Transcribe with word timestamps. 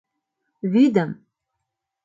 —Вӱдым! 0.71 1.11